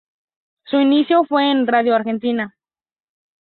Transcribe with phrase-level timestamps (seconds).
[0.63, 2.57] Su inicio fue en Radio Argentina.